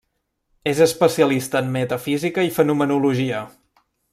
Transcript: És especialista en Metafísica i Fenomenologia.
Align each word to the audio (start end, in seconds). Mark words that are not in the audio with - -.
És 0.71 0.79
especialista 0.85 1.61
en 1.65 1.69
Metafísica 1.77 2.47
i 2.49 2.53
Fenomenologia. 2.59 3.47